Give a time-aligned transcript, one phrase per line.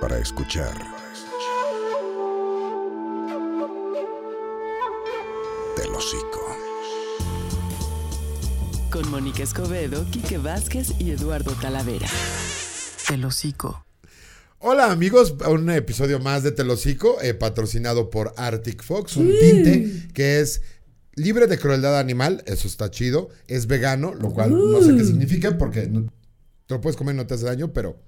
[0.00, 0.74] para escuchar.
[5.76, 6.56] Del hocico.
[8.90, 12.08] Con Mónica Escobedo, Quique Vázquez y Eduardo Talavera.
[13.12, 13.84] El hocico.
[14.60, 20.40] Hola amigos, un episodio más de Telocico, eh, patrocinado por Arctic Fox, un tinte que
[20.40, 20.62] es
[21.14, 25.56] libre de crueldad animal, eso está chido, es vegano, lo cual no sé qué significa
[25.58, 26.12] porque no-
[26.66, 28.00] te lo puedes comer, no te hace daño, pero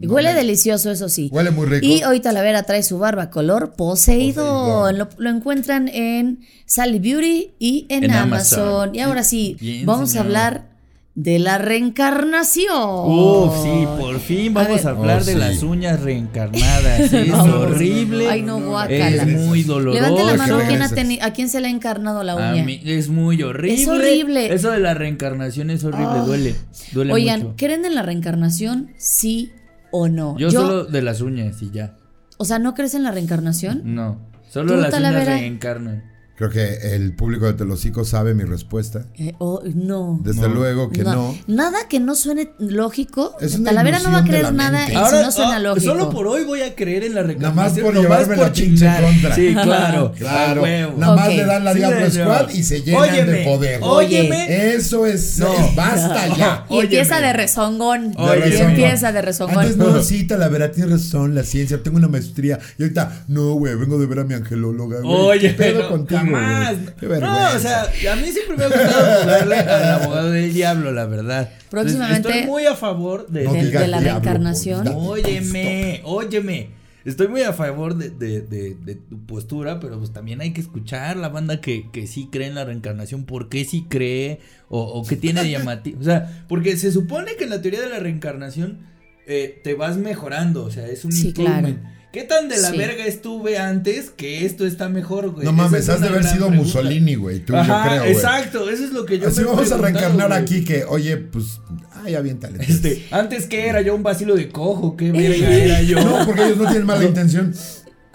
[0.00, 1.28] Huele delicioso, eso sí.
[1.32, 1.86] huele muy rico.
[1.86, 4.44] Y hoy Talavera trae su barba color poseído.
[4.44, 4.92] Poseído.
[4.92, 8.60] Lo, lo encuentran en Sally Beauty y en, En Amazon.
[8.60, 8.94] Amazon.
[8.94, 10.24] Y ahora sí, Bien, vamos señor.
[10.24, 10.68] a hablar
[11.14, 12.72] de la reencarnación.
[13.10, 15.00] Uf, sí, por fin vamos a, ver.
[15.00, 15.38] hablar Oh, de sí.
[15.38, 17.12] las uñas reencarnadas.
[17.12, 18.28] Es No, horrible.
[18.28, 19.26] Ay, no, Es guácala.
[19.26, 20.00] muy doloroso.
[20.00, 21.08] Levante la mano que ¿quién ha regreses.
[21.18, 22.62] teni- a quién se le ha encarnado la A uña.
[22.62, 23.82] mí es muy horrible.
[23.82, 24.54] Es horrible.
[24.54, 26.22] Eso de la reencarnación es horrible, Ah.
[26.24, 26.54] duele.
[26.92, 27.54] Duele Oigan, mucho.
[27.56, 28.90] ¿creen en la reencarnación?
[28.96, 29.50] Sí
[29.90, 30.36] o no.
[30.38, 31.96] Yo, solo de las uñas y ya.
[32.36, 33.82] O sea, ¿no crees en la reencarnación?
[33.84, 34.20] No.
[34.48, 36.04] Solo ¿Tú, las uñas reencarnan.
[36.38, 39.06] Creo que el público de Telocico sabe mi respuesta.
[39.16, 40.20] Eh, oh, no.
[40.22, 40.48] Desde No.
[40.54, 41.36] luego que no.
[41.48, 43.34] Nada que no suene lógico.
[43.40, 45.86] Es una Talavera no va a creer nada y Ahora, si no suena ah, lógico.
[45.92, 49.02] Solo por hoy voy a creer en la Nada más por llevarme por la chingar.
[49.02, 49.34] contra.
[49.34, 50.12] Sí, claro.
[50.16, 50.62] Claro.
[50.96, 51.34] Nada más Ok.
[51.34, 52.10] le dan la Sí, Diablo.
[52.10, 53.80] Squad y se llenan Óyeme, de poder.
[53.82, 54.74] Óyeme.
[54.74, 55.52] Eso es, No.
[55.52, 56.66] es- basta ya.
[56.70, 58.14] Y empieza de rezongón.
[58.16, 59.58] Y empieza de rezongón.
[59.58, 62.60] Antes no, sí, Talavera, tienes razón, la ciencia, tengo una maestría.
[62.78, 65.16] Y ahorita, no, güey, vengo de ver a mi angelóloga, güey.
[65.20, 66.76] Oye, ¿Qué pedo contigo, jamás.
[66.82, 66.94] güey?
[67.00, 70.92] Qué no, o sea, a mí siempre me ha gustado jugarle al abogado del diablo,
[70.92, 71.50] la verdad.
[71.70, 74.88] Próximamente- Estoy muy a favor de, No de- digas de la reencarnación.
[74.94, 76.70] Óyeme, óyeme.
[77.04, 80.60] Estoy muy a favor de, de- de- de tu postura, pero pues también hay que
[80.60, 84.80] escuchar la banda que, que sí cree en la reencarnación, por qué sí cree o,
[84.82, 86.00] o qué tiene de llamativo.
[86.00, 88.80] O sea, porque se supone que en la teoría de la reencarnación
[89.26, 91.80] eh, te vas mejorando, o sea, es un Sí, improvement.
[91.80, 91.97] claro.
[92.12, 92.78] ¿Qué tan de la Sí.
[92.78, 95.44] verga estuve antes que esto está mejor, güey?
[95.44, 96.62] No mames, es has de haber sido pregunta.
[96.62, 98.12] Mussolini, güey, tú, Ajá, yo creo, güey.
[98.14, 100.40] exacto, eso es lo que yo Así me vamos a reencarnar güey.
[100.40, 101.60] aquí que, oye, pues,
[102.04, 102.64] ay, aviéntale.
[102.64, 106.02] Este, antes que era yo un vacilo de cojo, qué verga era yo.
[106.02, 107.52] No, porque ellos no tienen mala intención.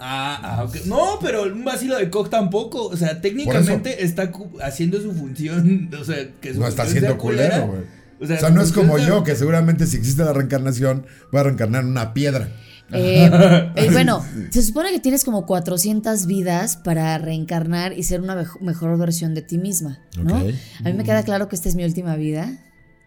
[0.00, 0.76] Ah, ah, ok.
[0.86, 2.86] No, pero un vacilo de cojo tampoco.
[2.88, 4.30] O sea, técnicamente está
[4.62, 5.88] haciendo su función.
[5.98, 7.60] O sea, que su No está sea culera.
[7.60, 7.80] culero, güey.
[8.20, 10.32] O O sea, sea, su no es como sea- yo, que seguramente si existe la
[10.32, 12.48] reencarnación, voy a reencarnar en una piedra.
[12.94, 13.30] Eh,
[13.76, 18.60] eh, bueno, se supone que tienes como 400 vidas para reencarnar y ser una mej-
[18.60, 20.36] mejor versión de ti misma, ¿no?
[20.36, 20.42] A
[20.88, 22.52] mí me queda claro que esta es mi última vida.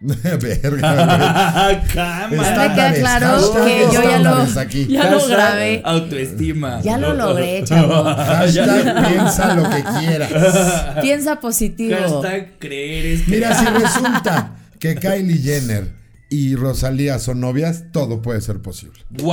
[0.00, 2.28] Verga, Cámara.
[2.30, 4.86] Me queda Estándares, claro hashtag que yo ya lo, aquí.
[4.86, 5.82] ya lo Hashtag grabé.
[5.84, 6.80] Autoestima.
[6.82, 8.04] Ya lo logré, chavo.
[8.04, 10.32] Hashtag piensa lo que quieras.
[11.02, 11.96] Piensa positivo.
[12.00, 15.88] Hashtag creer es Mira, si resulta que Kylie Jenner
[16.30, 19.00] y Rosalía son novias, todo puede ser posible.
[19.10, 19.32] Wow.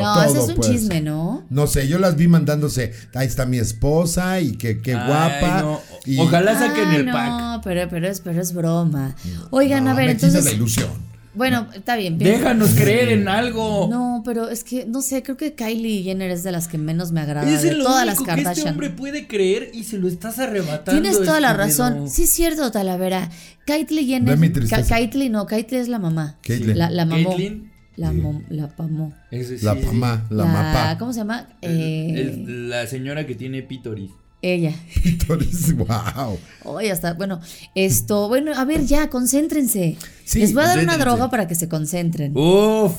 [0.00, 1.04] No, ese todo es un chisme, ser.
[1.04, 1.44] ¿no?
[1.50, 5.60] No sé, yo las vi mandándose, ahí está mi esposa y que qué Ay, guapa.
[5.62, 5.80] no.
[6.06, 7.60] y- Ojalá saquen Ay, el no, pack.
[7.64, 9.14] pero, pero, es, pero es broma.
[9.50, 10.44] Oigan, No, a ver, me entonces.
[10.44, 11.13] la ilusión.
[11.34, 12.16] Bueno, está bien.
[12.18, 12.32] bien.
[12.38, 13.88] Déjanos creer en algo.
[13.90, 17.12] No, pero es que, no sé, creo que Kylie Jenner es de las que menos
[17.12, 17.48] me agrada.
[17.52, 21.00] es de lo todas las que este hombre puede creer y se lo estás arrebatando.
[21.00, 22.08] Tienes toda la razón.
[22.08, 23.30] Sí, es cierto, Talavera.
[23.66, 24.38] Kylie Jenner.
[24.38, 26.38] Kylie, no, Kylie es la mamá.
[26.42, 26.78] Caitlyn.
[26.78, 27.30] La, la mamó.
[27.30, 27.72] Caitlyn.
[27.96, 29.14] La, mom- la pamó.
[29.30, 29.80] Sí, La sí.
[29.86, 30.98] mamá, la mapá.
[30.98, 31.46] ¿Cómo se llama?
[31.62, 34.10] Eh, el- la señora que tiene pítoris.
[34.52, 34.72] Ella.
[35.76, 36.38] wow.
[36.64, 37.40] Oye, hasta, bueno,
[37.74, 39.96] esto, bueno, a ver, ya, concéntrense.
[40.24, 42.36] Sí, Les voy a dar una droga para que se concentren.
[42.36, 42.92] Uf.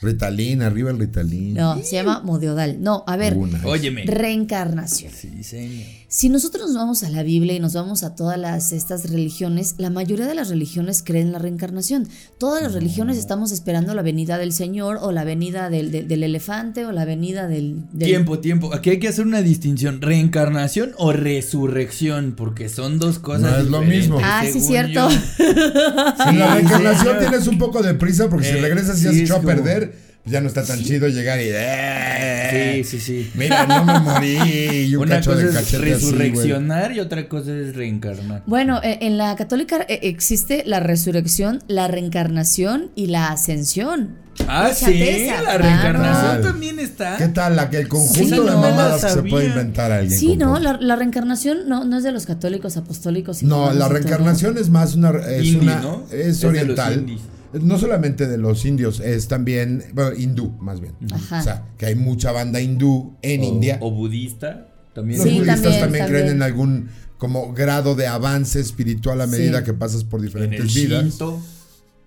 [0.00, 1.54] Ritalin, arriba el Ritalin.
[1.54, 2.82] No, se llama Modiodal.
[2.82, 3.60] No, a ver, Una.
[3.66, 4.04] Óyeme.
[4.04, 5.10] reencarnación.
[5.12, 5.86] Sí, señor.
[6.18, 9.74] Si nosotros nos vamos a la Biblia y nos vamos a todas las, estas religiones,
[9.76, 12.08] la mayoría de las religiones creen en la reencarnación.
[12.38, 16.22] Todas las religiones estamos esperando la venida del Señor o la venida del, del- del
[16.22, 17.82] elefante o la venida del...
[17.92, 18.72] del- Tiempo, tiempo.
[18.72, 20.00] Aquí hay que hacer una distinción.
[20.00, 22.32] ¿Reencarnación o resurrección?
[22.34, 23.42] Porque son dos cosas.
[23.42, 24.18] No es lo mismo.
[24.22, 25.10] Ah, sí, cierto.
[25.10, 25.44] yo.
[26.28, 29.06] En la Sí, reencarnación tienes un poco de prisa porque si Eh, regresas y sí,
[29.08, 31.50] has es echado a perder, ya no está tan chido llegar y.
[32.50, 33.30] Sí, sí, sí.
[33.34, 34.36] Mira, no me morí.
[34.88, 38.42] Y un Una cacho cosa de es así, resurreccionar y otra cosa es reencarnar.
[38.46, 44.24] Bueno, eh, en la católica eh, existe la resurrección, la reencarnación y la ascensión.
[44.48, 45.62] Ah, sí, esa, la claro.
[45.64, 47.16] reencarnación también está.
[47.16, 47.56] ¿Qué tal?
[47.56, 50.18] La que el conjunto Sí, de no, mamadas que se puede inventar alguien.
[50.18, 53.42] Sí, no, la, la reencarnación no, no es de los católicos apostólicos.
[53.42, 53.94] y No, la todo.
[53.94, 55.10] reencarnación es más una.
[55.26, 56.04] Es, Indie, una, ¿no?
[56.12, 57.06] es Es de los oriental.
[57.52, 59.84] No solamente de los indios, es también.
[59.94, 60.94] Bueno, hindú, más bien.
[61.12, 61.40] Ajá.
[61.40, 63.78] O sea, que hay mucha banda hindú en o, India.
[63.80, 64.68] O budista.
[64.94, 65.18] También.
[65.18, 66.36] Los Sí, budistas también, también, creen también.
[66.36, 66.88] en algún
[67.18, 69.64] como grado de avance espiritual a medida Sí.
[69.64, 71.04] que pasas por en el diferentes vidas.
[71.04, 71.40] Shinto.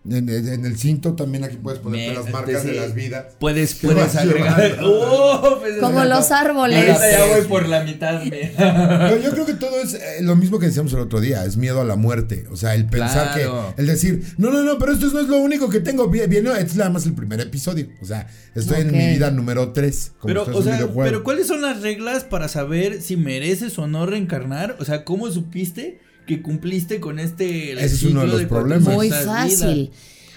[0.08, 3.26] En, el cinto también aquí puedes ponerte las marcas de las vidas.
[3.38, 3.84] Puedes,
[4.16, 4.80] agregar.
[4.82, 5.58] ¡Oh!
[5.60, 6.98] pues, Como los árboles.
[6.98, 8.24] Ya voy por la mitad.
[8.24, 11.82] yo creo que todo es eh, lo mismo que decíamos el otro día, es miedo
[11.82, 12.46] a la muerte.
[12.50, 13.74] O sea, el pensar Claro.
[13.76, 16.08] que, el decir, no, no, no, pero esto no es lo único que tengo.
[16.08, 17.90] Bien, bien, no, este es nada más el primer episodio.
[18.02, 20.14] O sea, estoy en mi vida número 3.
[20.24, 24.78] Pero, o sea, pero ¿cuáles son las reglas para saber si mereces o no reencarnar?
[24.80, 26.00] O sea, ¿cómo supiste
[26.30, 28.94] que cumpliste con este Ese es uno de los problemas.
[28.94, 29.92] Muy 400 fácil.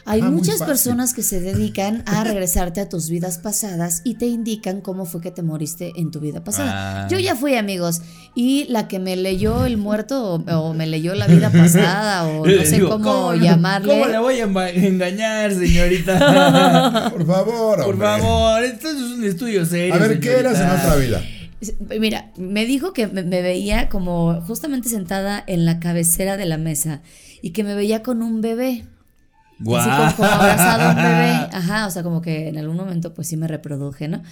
[0.04, 0.66] Hay Ah, muchas fácil.
[0.66, 5.20] personas que se dedican a regresarte a tus vidas pasadas y te indican cómo fue
[5.20, 7.04] que te moriste en tu vida pasada.
[7.04, 7.08] Ah.
[7.08, 8.00] Yo ya fui, amigos,
[8.34, 12.44] y la que me leyó el muerto o, o me leyó la vida pasada o
[12.46, 13.92] no sé Digo, cómo, le- llamarle.
[13.92, 17.10] ¿Cómo le voy a enga- engañar, señorita?
[17.12, 18.08] Por favor, Por hombre.
[18.08, 19.94] favor, esto es un estudio serio.
[19.94, 21.22] A ver, ¿qué eras en otra vida?
[22.00, 26.58] Mira, me dijo que me, me veía como justamente sentada en la cabecera de la
[26.58, 27.02] mesa
[27.40, 28.84] y que me veía con un bebé.
[29.60, 29.80] Guau.
[29.80, 31.30] Así como, como abrazado a un bebé.
[31.52, 34.22] Ajá, o sea, como que en algún momento pues sí me reproduje, ¿no?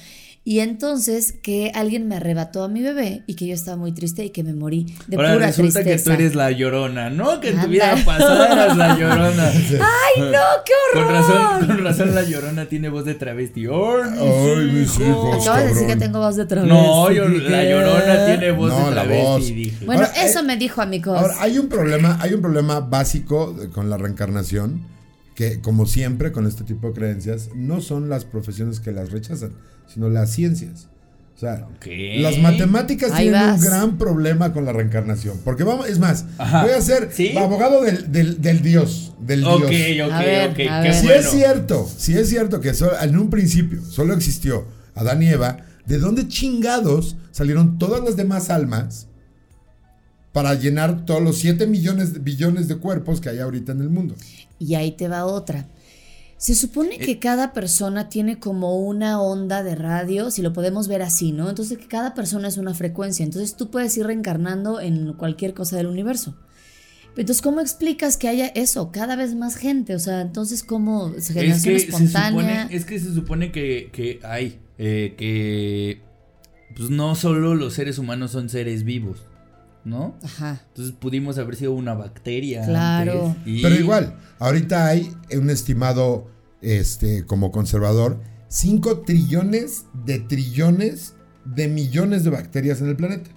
[0.42, 4.24] Y entonces que alguien me arrebató a mi bebé y que yo estaba muy triste
[4.24, 6.10] y que me morí de Ahora pura resulta tristeza.
[6.12, 7.40] que tú eres la llorona, ¿no?
[7.40, 9.44] Que en tu vida pasada eras la llorona.
[9.50, 10.38] ¡Ay, no!
[10.64, 11.12] ¡Qué Con horror!
[11.12, 13.66] razón, con razón la llorona tiene voz de travesti.
[13.66, 15.42] ¡Ay, mis Ay, mis hijos.
[15.42, 16.74] Acabas de decir que tengo voz de travesti.
[16.74, 19.84] No, yo- la llorona tiene voz No, de travesti, dije.
[19.84, 21.18] Bueno, Ahora, eso eh, me dijo, amigos.
[21.20, 24.80] Ahora, hay un problema, hay un problema básico con la reencarnación,
[25.34, 29.52] que como siempre con este tipo de creencias, no son las profesiones que las rechazan,
[29.92, 30.86] sino las ciencias.
[31.36, 31.86] O sea, Ok.
[32.18, 35.38] las matemáticas Ahí tienen un gran problema con la reencarnación.
[35.42, 36.64] Porque vamos, es más, Ajá.
[36.64, 37.34] voy a ser ¿Sí?
[37.36, 39.14] abogado del, del- del Dios.
[39.20, 40.08] Del Ok, Dios.
[40.08, 40.94] ok, A ver, ok, ver.
[40.94, 41.20] Si bueno.
[41.20, 45.58] es cierto, si es cierto que so- en un principio solo existió Adán y Eva,
[45.86, 49.06] ¿de dónde chingados salieron todas las demás almas
[50.32, 54.14] para llenar todos los 7 millones, billones de cuerpos que hay ahorita en el mundo?
[54.58, 55.64] Y ahí te va otra.
[56.40, 61.02] Se supone que cada persona tiene como una onda de radio, si lo podemos ver
[61.02, 61.50] así, ¿no?
[61.50, 65.76] Entonces que cada persona es una frecuencia, entonces tú puedes ir reencarnando en cualquier cosa
[65.76, 66.34] del universo.
[67.14, 68.90] Entonces, ¿cómo explicas que haya eso?
[68.90, 71.12] Cada vez más gente, o sea, entonces, ¿cómo?
[71.14, 72.30] Es ¿Generación que, se espontánea?
[72.30, 76.00] supone, es que se supone que, que hay, eh, que
[76.74, 79.26] pues no solo los seres humanos son seres vivos,
[79.84, 80.16] ¿no?
[80.22, 80.62] Ajá.
[80.68, 82.64] Entonces pudimos haber sido una bacteria.
[82.64, 83.28] Claro.
[83.28, 86.28] antes, y- Pero igual, ahorita hay un estimado
[86.60, 93.30] este, como conservador 5 trillones de trillones de millones de bacterias en el planeta.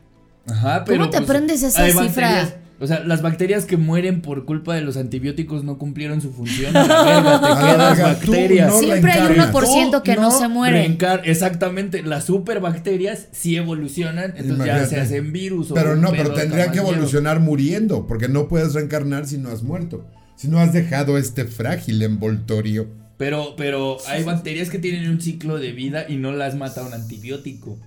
[0.47, 0.99] Ajá, pero.
[0.99, 2.62] ¿Cómo te pues, aprendes esa cifra?
[2.79, 6.73] O sea, las bacterias que mueren por culpa de los antibióticos no cumplieron su función.
[6.73, 8.67] La verga, te quedas verga, bacterias.
[8.69, 9.53] no Siempre hay reencarnas.
[9.53, 10.83] 1% que no, se muere.
[10.87, 16.33] reencar- exactamente, las superbacterias sí evolucionan, entonces ya se hacen virus o Pero no, pero
[16.33, 20.05] tendrían que evolucionar muriendo, porque no puedes reencarnar si no has muerto.
[20.35, 22.87] Si no has dejado este frágil envoltorio.
[23.17, 26.93] Pero, pero hay bacterias que tienen un ciclo de vida y no las mata un
[26.93, 27.77] antibiótico.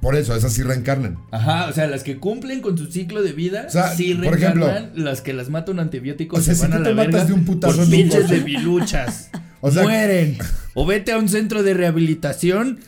[0.00, 1.18] Por eso, esas sí reencarnan.
[1.30, 4.36] Ajá, o sea, las que cumplen con su ciclo de vida, O sea, sí por
[4.36, 6.82] ejemplo- reencarnan, las que las mata un antibiótico O sea, se si van tú a
[6.84, 9.30] te la matas verga de un putazo por pinches.
[9.60, 10.38] O sea- mueren.
[10.74, 12.78] O vete a un centro de rehabilitación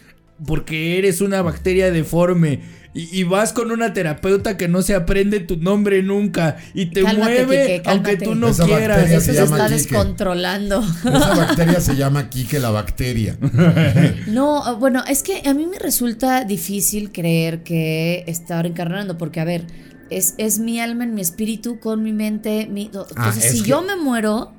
[0.47, 2.61] porque eres una bacteria deforme.
[2.95, 7.03] Y, y vas con una terapeuta que no se aprende tu nombre nunca y te
[7.03, 9.11] Cálmate, mueve Quique, aunque tú no Esa quieras.
[9.11, 9.71] Eso se está Quique.
[9.79, 10.81] descontrolando.
[10.83, 13.39] Esa bacteria se llama Kike la bacteria.
[14.27, 19.45] No, bueno, es que a mí me resulta difícil creer que está reencarnando, porque a
[19.45, 19.67] ver,
[20.11, 22.67] es, es mi alma en mi espíritu con mi mente.
[22.71, 24.53] Mi, entonces, Ah, es si que- yo me muero,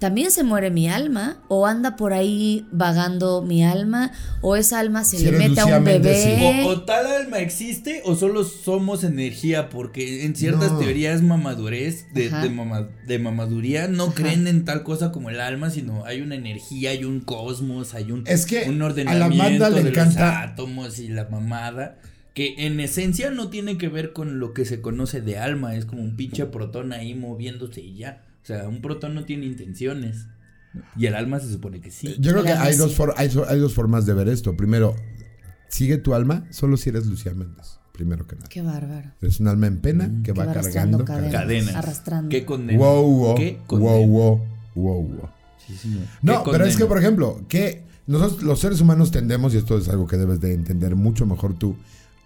[0.00, 5.04] también se muere mi alma, o anda por ahí vagando mi alma, o esa alma
[5.04, 6.64] se Si le mete a un bebé.
[6.64, 10.78] O, o tal alma existe o solo somos energía, porque en ciertas No.
[10.78, 14.14] teorías mamadurez, de, de, mama- de mamaduría, no Ajá.
[14.14, 18.10] creen en tal cosa como el alma, sino hay una energía, hay un cosmos, hay
[18.10, 21.98] un, Es que un a la ordenamiento le de encanta- los átomos y la mamada.
[22.32, 25.84] Que en esencia no tiene que ver con lo que se conoce de alma, es
[25.84, 28.22] como un pinche protón ahí moviéndose y ya.
[28.42, 30.26] O sea, un protón no tiene intenciones.
[30.96, 32.16] Y el alma se supone que sí.
[32.20, 32.78] Yo creo que hay sí.
[32.78, 34.56] dos, for- hay, dos formas de ver esto.
[34.56, 34.94] Primero,
[35.68, 37.78] sigue tu alma solo si eres Lucía Méndez.
[37.92, 38.48] Primero que nada.
[38.48, 39.10] Qué bárbaro.
[39.20, 40.22] Es un alma en pena Mm.
[40.22, 41.30] que va va arrastrando cargando.
[41.30, 41.42] cadenas.
[41.42, 41.74] Cadenas.
[41.74, 42.28] Arrastrando.
[42.30, 42.78] ¿Qué condena?
[42.78, 44.06] Wow, wow, ¿Qué wow, condena?
[44.06, 44.40] wow,
[44.74, 45.28] wow, wow.
[45.66, 46.02] Sí, señor.
[46.22, 49.76] No, ¿Qué pero es que, por ejemplo, que nosotros los seres humanos tendemos, y esto
[49.76, 51.76] es algo que debes de entender mucho mejor tú,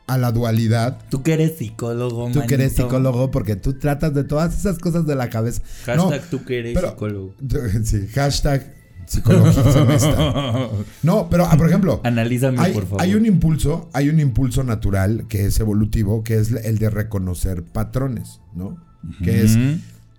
[0.06, 0.99] a la dualidad.
[1.11, 5.06] Tú que eres psicólogo, Tú que eres psicólogo, porque tú tratas de todas esas cosas
[5.06, 5.62] de la cabeza.
[5.87, 7.34] Hashtag No, tú que eres pero- psicólogo.
[7.84, 8.75] Sí, hashtag
[9.06, 9.62] psicología
[11.02, 13.02] No, pero, ah, por ejemplo, Analízame, hay, por favor.
[13.02, 17.62] hay un impulso, hay un impulso natural que es evolutivo, que es el de reconocer
[17.64, 18.76] patrones, ¿no?
[19.23, 19.58] Que es.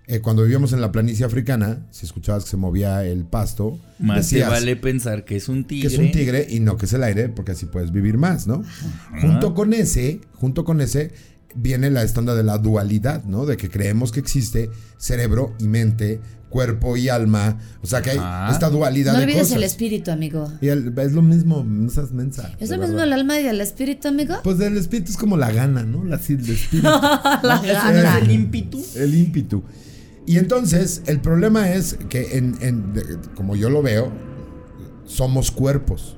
[0.08, 4.18] Eh, cuando vivíamos en la planicie africana, si escuchabas que se movía el pasto, Más
[4.18, 5.88] decías te vale pensar que es un tigre.
[5.88, 8.46] que es un tigre y no que es el aire, porque así puedes vivir más,
[8.46, 8.62] ¿no?
[9.20, 11.12] Junto con ese, junto con ese,
[11.54, 13.46] viene la estándar de la dualidad, ¿no?
[13.46, 16.20] De que creemos que existe cerebro y mente,
[16.50, 17.58] cuerpo y alma.
[17.82, 18.52] O sea que hay Ajá.
[18.52, 19.56] esta dualidad No de olvides cosas.
[19.56, 20.52] el espíritu, amigo.
[20.60, 22.54] Y el- es lo mismo, no seas mensa.
[22.60, 24.36] ¿Es lo mismo el alma y el espíritu, amigo?
[24.44, 26.04] Pues el espíritu es como la gana, ¿no?
[26.04, 26.86] La, sí, el espíritu.
[27.42, 28.18] La ¿Ese gana.
[28.18, 28.84] es el ímpetu?
[28.94, 29.64] el ímpetu.
[30.26, 34.12] Y entonces, el problema es que, en, en- de- como yo lo veo,
[35.04, 36.16] somos cuerpos.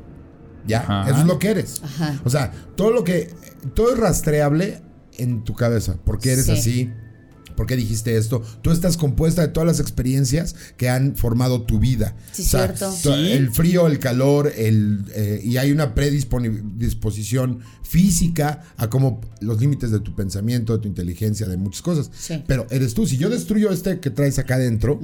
[0.66, 0.80] ¿Ya?
[0.80, 1.10] Ajá.
[1.10, 1.82] Eso es lo que eres.
[1.82, 2.20] Ajá.
[2.24, 3.30] O sea, todo lo que.
[3.74, 4.82] Todo es rastreable
[5.16, 5.96] en tu cabeza.
[6.04, 6.52] ¿Por qué eres Sí.
[6.52, 6.92] así?
[7.58, 8.40] ¿Por qué dijiste esto?
[8.62, 12.14] Tú estás compuesta de todas las experiencias que han formado tu vida.
[12.30, 12.88] Sí, cierto.
[13.02, 13.32] to- Sí.
[13.32, 19.90] El frío, el calor, el, eh, y hay una predisposición física a como los límites
[19.90, 22.10] de tu pensamiento, de tu inteligencia, de muchas cosas.
[22.16, 22.42] Sí.
[22.46, 23.06] Pero eres tú.
[23.06, 25.00] Si yo destruyo este que traes acá adentro,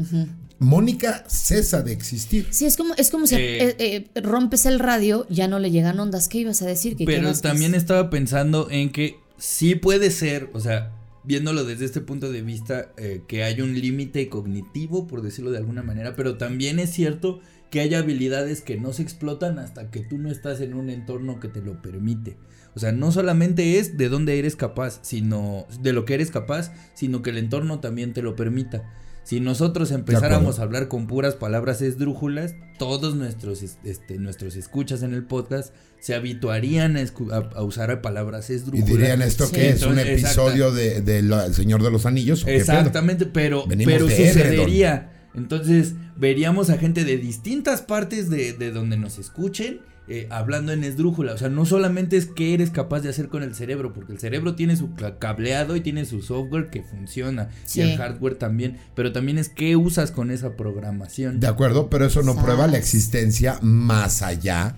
[0.60, 2.46] Mónica cesa de existir.
[2.50, 3.68] Sí, es como, es como si Eh.
[3.78, 6.28] eh, eh, rompes el radio, ya no le llegan ondas.
[6.28, 6.92] ¿Qué ibas a decir?
[6.92, 10.92] ¿Que qué Pero también estaba pensando en que sí puede ser, o sea,
[11.24, 15.58] viéndolo desde este punto de vista, eh, que hay un límite cognitivo, por decirlo de
[15.58, 17.40] alguna manera, pero también es cierto
[17.70, 21.40] que hay habilidades que no se explotan hasta que tú no estás en un entorno
[21.40, 22.36] que te lo permite.
[22.76, 26.72] O sea, no solamente es de dónde eres capaz, sino de lo que eres capaz,
[26.94, 28.92] sino que el entorno también te lo permita.
[29.24, 35.02] Si nosotros empezáramos a hablar con puras palabras esdrújulas, todos nuestros, es- este, nuestros escuchas
[35.02, 35.72] en el podcast
[36.04, 38.86] se habituarían a, escu- a- a usar palabras Y esdrújulas.
[38.90, 39.52] dirían esto Sí.
[39.54, 42.42] que es un Entonces, episodio de, de la- El Señor de los Anillos.
[42.42, 42.60] ¿o qué pedo?
[42.60, 45.12] Exactamente, pero, Venimos pero de sucedería.
[45.34, 50.84] Entonces, veríamos a gente de distintas partes de, de donde nos escuchen eh, hablando en
[50.84, 51.32] esdrújula.
[51.32, 54.18] O sea, no solamente es qué eres capaz de hacer con el cerebro, porque el
[54.20, 57.80] cerebro tiene su ca- cableado y tiene su software que funciona, Sí.
[57.80, 61.40] y el hardware también, pero también es qué usas con esa programación.
[61.40, 64.76] De acuerdo, pero eso no prueba la existencia más allá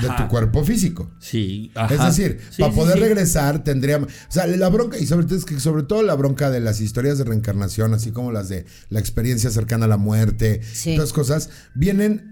[0.00, 1.10] de tu cuerpo físico.
[1.18, 2.06] Sí, Es ajá.
[2.06, 3.00] decir, Sí, para sí, poder sí.
[3.00, 6.50] regresar tendríamos, o sea, la bronca y sobre todo es que sobre todo la bronca
[6.50, 10.60] de las historias de reencarnación, así como las de la experiencia cercana a la muerte,
[10.72, 10.94] Sí.
[10.94, 12.30] todas cosas vienen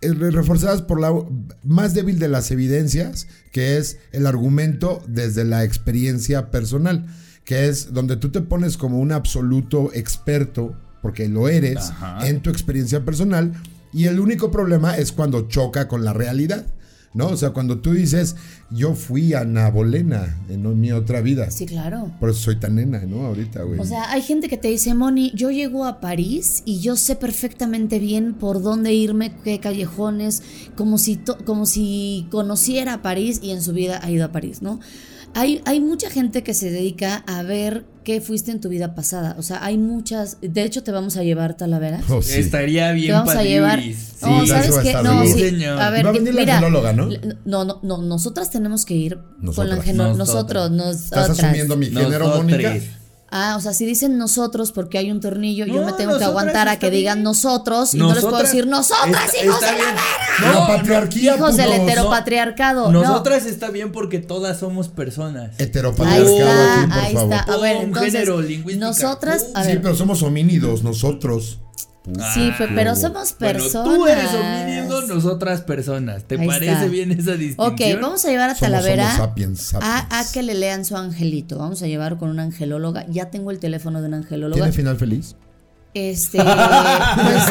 [0.00, 1.12] eh, reforzadas por la
[1.64, 7.06] más débil de las evidencias, que es el argumento desde la experiencia personal,
[7.44, 12.28] que es donde tú te pones como un absoluto experto, porque lo eres, Ajá.
[12.28, 13.52] en tu experiencia personal,
[13.98, 16.64] y el único problema es cuando choca con la realidad.
[17.14, 17.28] ¿No?
[17.28, 18.36] O sea, cuando tú dices,
[18.70, 21.50] yo fui Ana Bolena en mi otra vida.
[21.50, 22.12] Sí, claro.
[22.20, 23.24] Por eso soy tan nena, ¿no?
[23.24, 23.80] Ahorita, güey.
[23.80, 27.16] O sea, hay gente que te dice, Moni, yo llego a París y yo sé
[27.16, 30.42] perfectamente bien por dónde irme, qué callejones,
[30.76, 34.78] como si, como si conociera París y en su vida ha ido a París, ¿no?
[35.34, 39.36] Hay, hay mucha gente que se dedica a ver qué fuiste en tu vida pasada.
[39.38, 40.38] O sea, hay muchas.
[40.40, 42.00] De hecho, te vamos a llevar Talavera.
[42.08, 42.40] Oh, sí.
[42.40, 43.80] Estaría bien Te vamos a llevar.
[43.82, 43.94] Sí,
[44.48, 44.92] ¿sabes va a qué?
[44.94, 45.32] No, sí.
[45.38, 45.80] Señor.
[45.80, 47.08] A ver, Va a venir la mira, angelóloga, ¿no?
[47.44, 49.78] No, no, no, nosotras tenemos que ir con la Nosotras.
[49.78, 50.18] angelo- Nosotras.
[50.18, 51.04] nosotros, nosotras.
[51.04, 52.74] ¿Estás asumiendo mi género, Mónica?
[53.30, 56.24] Ah, o sea, si dicen nosotros porque hay un tornillo, yo No, me tengo que
[56.24, 57.24] aguantar a que digan bien.
[57.24, 59.94] nosotros y no les puedo decir nosotras, está- hijos está de la bien.
[60.40, 62.90] la No, patriarquía, hijos del heteropatriarcado.
[62.90, 65.48] Nosotras está bien porque todas somos personas.
[65.48, 65.54] no.
[65.58, 67.32] Ahí Heteropatriarcado está, aquí, por ahí favor.
[67.34, 67.52] está.
[67.52, 68.28] A ver, entonces,
[68.78, 69.52] nosotras, pum.
[69.56, 71.58] a Sí, ver, pero somos homínidos, nosotros.
[72.34, 73.94] Sí, fe- pero somos Bueno, personas.
[73.96, 76.24] tú eres homínido, nosotras personas.
[76.24, 76.86] ¿Te Ahí parece está.
[76.86, 77.72] bien esa distinción?
[77.72, 79.94] Ok, vamos a llevar a Somos Talavera homo sapiens, sapiens.
[80.10, 81.58] a, a que le lean su angelito.
[81.58, 83.06] Vamos a llevar con una angelóloga.
[83.08, 84.56] Ya tengo el teléfono de una angelóloga.
[84.62, 85.34] ¿Tiene final feliz?
[85.94, 87.44] Este, pues,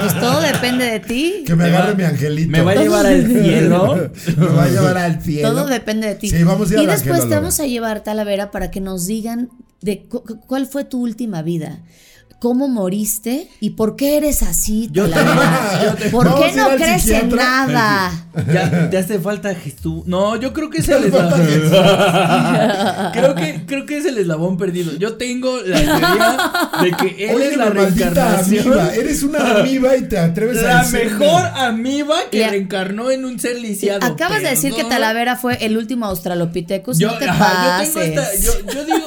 [0.00, 1.44] pues todo depende de ti.
[1.46, 2.50] Que me agarre va- mi angelito.
[2.50, 4.10] ¿Me va a llevar al cielo?
[4.36, 5.50] me va a llevar al cielo.
[5.52, 6.28] Todo depende de ti.
[6.28, 8.70] Sí, vamos a ir y a la después te vamos a llevar a Talavera para
[8.70, 9.48] que nos digan
[9.80, 11.78] de cu- cu- cuál fue tu última vida.
[12.40, 13.48] ¿Cómo moriste?
[13.60, 15.80] ¿Y por qué eres así, Yo Talavera?
[15.84, 18.12] yo te- ¿Por qué no crees en nada?
[18.52, 20.02] Ya te hace falta Jesús.
[20.06, 21.40] No, yo creo que es el eslabón.
[23.12, 24.92] creo que creo que es el eslabón perdido.
[24.96, 26.38] Yo tengo la teoría
[26.82, 28.66] de que él Oye, es la maldita reencarnación.
[28.72, 28.94] amiba.
[28.94, 32.50] Eres una amiba y te atreves a La mejor amiba que Ya.
[32.50, 34.04] reencarnó en un ser lisiado.
[34.04, 34.84] Acabas de decir que.
[34.84, 36.98] Talavera fue el último Australopithecus.
[36.98, 37.94] Yo, no te ajá, yo pases.
[37.94, 39.06] tengo esta, yo, yo digo,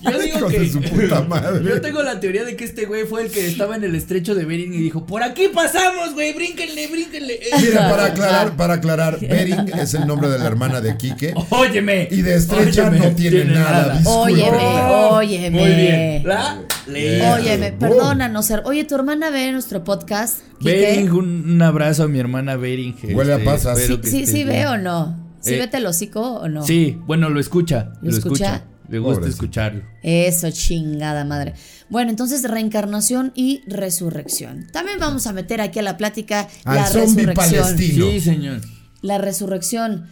[0.00, 1.64] yo digo que su puta madre.
[1.68, 4.34] Yo tengo la teoría de que este güey fue el que estaba en el estrecho
[4.34, 7.40] de Bering y dijo, por aquí pasamos, güey, brínquenle, brínquenle.
[7.60, 11.34] Mira, para aclarar, para aclarar, Bering es el nombre de la hermana de Quique.
[11.50, 12.08] Óyeme.
[12.10, 14.32] Y de estrecha óyeme, no tiene nada, disculpe.
[14.32, 14.80] Óyeme,
[15.10, 15.50] óyeme.
[15.60, 16.22] Muy bien.
[16.26, 17.20] La leí.
[17.20, 18.46] Óyeme, perdónanos.
[18.46, 20.38] Ser- Oye, tu hermana ve nuestro podcast.
[20.60, 22.96] Bering, un, un abrazo a mi hermana Bering.
[23.14, 23.78] Huele a pasas.
[23.78, 24.48] Sí, sí, bien.
[24.48, 25.30] ve o no.
[25.42, 26.62] ¿Sí Eh, vete el hocico o no?
[26.66, 27.92] Sí, bueno, lo escucha.
[28.02, 28.64] ¿Lo escucha?
[28.90, 29.44] Le gusta Pobrecito.
[29.44, 29.82] escucharlo.
[30.02, 31.54] Eso, chingada madre.
[31.88, 34.66] Bueno, entonces reencarnación y resurrección.
[34.72, 37.62] También vamos a meter aquí a la plática Al la zombie resurrección.
[37.64, 38.06] palestino.
[38.10, 38.60] Sí, señor.
[39.02, 40.08] La resurrección.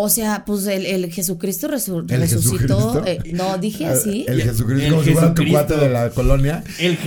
[0.00, 2.92] O sea, pues el, el Jesucristo resu- ¿El resucitó.
[2.92, 3.02] Jesucristo?
[3.04, 4.24] eh, no, dije así.
[4.28, 5.66] El Jesucristo, El como si fuera tu Jesucristo.
[5.74, 6.62] cuate de la colonia.
[6.78, 6.98] El No,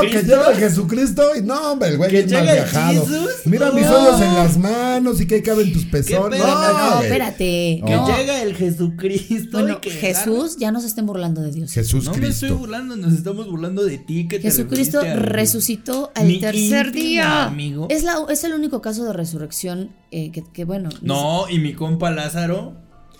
[0.00, 0.20] que Jesucristo.
[0.36, 3.06] llega el Jesucristo y no, hombre, el güey Que bien mal llega el viajado.
[3.06, 3.30] Jesús.
[3.44, 3.96] Mira mis No.
[3.96, 6.40] hoyos en las manos y que caben tus pezones.
[6.40, 7.82] No, No, no, espérate.
[7.86, 8.16] Que no.
[8.16, 9.58] llega el Jesucristo.
[9.60, 11.70] Bueno, y que Jesús, ya no se estén burlando de Dios.
[11.72, 12.58] Jesús No me estoy Cristo.
[12.58, 17.44] burlando, nos estamos burlando de ti que te Jesucristo al- resucitó al Mi tercer día.
[17.44, 17.86] amigo.
[17.90, 20.88] Es, la, es el único caso de resurrección eh, que, que, bueno.
[21.02, 22.74] No, y mi compa Lázaro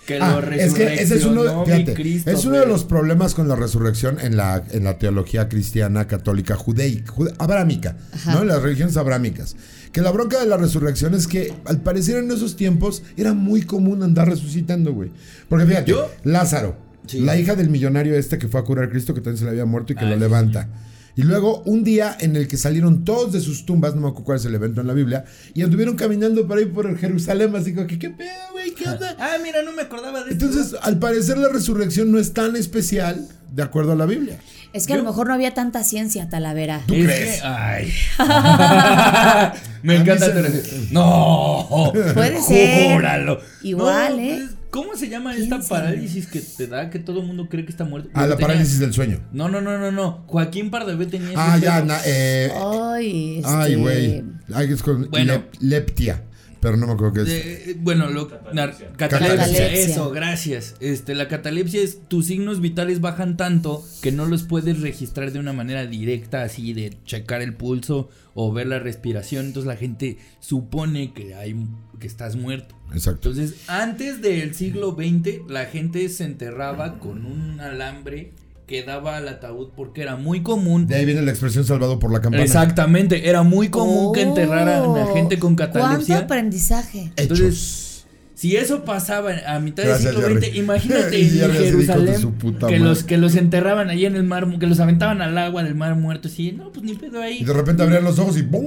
[0.06, 2.66] que Ah, lo es que ese es uno, resurreccionó, mi fíjate, Cristo, es uno de
[2.66, 7.96] los problemas con la resurrección en la, en la teología cristiana católica judeica, jude- abrámica,
[8.12, 8.34] Ajá.
[8.34, 8.40] ¿no?
[8.42, 9.56] En las religiones abrámicas.
[9.92, 13.62] Que la bronca de la resurrección es que al parecer en esos tiempos era muy
[13.62, 15.10] común andar resucitando, güey.
[15.48, 16.10] Porque fíjate, ¿Yo?
[16.24, 17.20] Lázaro, Sí.
[17.20, 19.50] la hija del millonario este que fue a curar a Cristo, que también se le
[19.50, 20.68] había muerto y que Ah, lo sí, levanta.
[21.16, 24.24] Y luego un día en el que salieron todos de sus tumbas, no me acuerdo
[24.24, 25.24] cuál es el evento en la Biblia,
[25.54, 28.72] y anduvieron caminando por ahí por el Jerusalén, así como que, ¿qué pedo, güey?
[28.72, 29.16] ¿Qué onda?
[29.18, 30.46] Ah, mira, no me acordaba de esto.
[30.46, 34.38] Entonces, al parecer la resurrección no es tan especial de acuerdo a la Biblia.
[34.72, 36.82] Es que a lo mejor no había tanta ciencia, Talavera.
[36.86, 37.40] ¿Tú Es crees?
[37.40, 37.92] que- ay.
[39.82, 40.26] me encanta.
[40.26, 40.88] se.
[40.92, 41.90] No.
[42.14, 42.94] Puede ser.
[42.94, 43.40] Júralo.
[43.62, 44.48] Igual, No, ¿eh?
[44.70, 47.70] ¿Cómo se llama ¿Quién esta parálisis que te da que todo el mundo cree que
[47.72, 48.08] está muerto?
[48.14, 49.20] Ah, la Tenía- parálisis del sueño.
[49.32, 50.24] No, no, no, no, no.
[50.28, 54.24] Joaquín Pardavé tenía Ah, ya, na- eh, Ay, este, ay, güey.
[54.54, 55.34] Ay, es con Bueno.
[55.34, 56.22] lep- leptia,
[56.60, 57.26] pero no me acuerdo qué es.
[57.66, 59.72] De- bueno, lo, catalepsia, Catalepsia.
[59.72, 60.74] eso, gracias.
[60.80, 65.38] Este, la catalepsia es tus signos vitales bajan tanto que no los puedes registrar de
[65.38, 69.46] una manera directa, así de checar el pulso o ver la respiración.
[69.46, 71.56] Entonces la gente supone que hay
[71.98, 72.74] que estás muerto.
[72.92, 73.30] Exacto.
[73.30, 78.32] Entonces, antes del siglo XX, la gente se enterraba con un alambre
[78.70, 80.86] que daba al ataúd porque era muy común.
[80.86, 82.44] De ahí viene la expresión salvado por la campana.
[82.44, 86.18] Exactamente, era muy común que Oh, enterraran a gente con ¿Cuánto catalepsia.
[86.18, 87.10] aprendizaje?
[87.16, 87.86] Entonces, Hechos.
[88.34, 90.20] Si eso pasaba a mitad del siglo.
[90.40, 92.78] XX, imagínate Y en Jerusalén su puta que madre.
[92.78, 95.94] los, que los enterraban allí en el mar, que los aventaban al agua del mar
[95.96, 97.38] muerto, así, no, pues ni pedo ahí.
[97.40, 98.64] Y de repente abrían los ojos y ¡bum!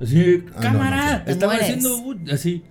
[0.00, 1.62] Así, Ah, cámara, no, mueres.
[1.62, 2.62] haciendo así.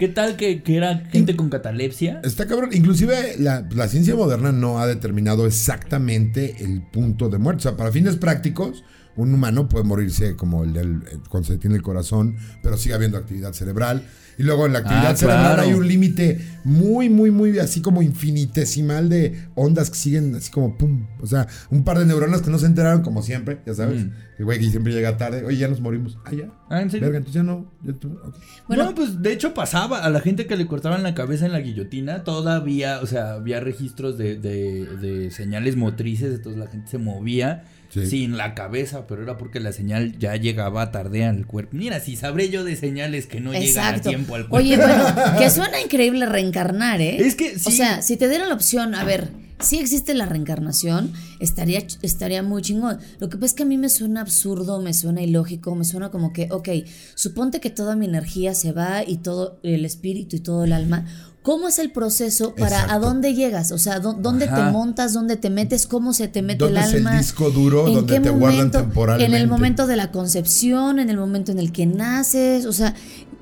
[0.00, 2.22] ¿Qué tal que, que era gente con catalepsia?
[2.24, 2.70] Está cabrón.
[2.72, 7.58] Inclusive la, la ciencia moderna no ha determinado exactamente el punto de muerte.
[7.58, 8.82] O sea, para fines prácticos,
[9.16, 12.94] un humano puede morirse como el del eh, cuando se detiene el corazón, pero sigue
[12.94, 14.02] habiendo actividad cerebral.
[14.38, 15.62] Y luego en la actividad Ah, cerebral claro.
[15.62, 20.76] hay un límite muy, muy, muy así como infinitesimal de ondas que siguen así como
[20.78, 21.06] pum.
[21.20, 24.04] O sea, un par de neuronas que no se enteraron como siempre, ya sabes.
[24.04, 24.10] Mm.
[24.38, 25.44] El güey que siempre llega tarde.
[25.44, 26.16] Oye, ya nos morimos.
[26.24, 26.50] Ah, ya.
[26.70, 27.06] Ah, ¿en serio?
[27.08, 27.70] Verga, entonces ya no.
[27.82, 28.34] ya tú- ok.
[28.68, 28.84] Bueno.
[28.84, 31.60] no, pues de hecho pasaba a la gente que le cortaban la cabeza en la
[31.60, 36.98] guillotina, todavía, o sea, había registros de, de, de señales motrices, entonces la gente se
[36.98, 38.06] movía Sí.
[38.06, 41.76] sin la cabeza, pero era porque la señal ya llegaba tarde al cuerpo.
[41.76, 43.66] Mira, si sabré yo de señales que no llegan a
[43.96, 44.10] Exacto.
[44.20, 44.56] Tiempo al cuerpo.
[44.56, 45.04] Oye, bueno,
[45.38, 47.16] que suena increíble reencarnar, ¿eh?
[47.26, 47.72] Es que O sí.
[47.72, 49.28] sea, si te dieran la opción, a ver,
[49.58, 52.98] si existe la reencarnación, estaría, estaría muy chingón.
[53.18, 56.10] Lo que pasa es que a mí me suena absurdo, me suena ilógico, me suena
[56.10, 56.68] como que, ok,
[57.14, 61.04] suponte que toda mi energía se va y todo el espíritu y todo el alma.
[61.42, 63.72] ¿Cómo es el proceso para a dónde llegas?
[63.72, 64.56] O sea, ¿dó- ¿dónde Ajá.
[64.66, 65.14] te montas?
[65.14, 65.86] ¿Dónde te metes?
[65.86, 67.18] ¿Cómo se te mete el ¿Dónde es el alma?
[67.18, 68.78] disco duro ¿En donde qué te guardan momento?
[68.80, 69.34] temporalmente?
[69.36, 72.94] En el momento de la concepción, en el momento en el que naces, o sea,